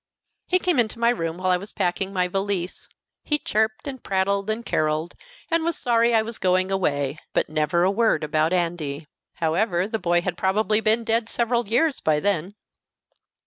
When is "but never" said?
7.33-7.83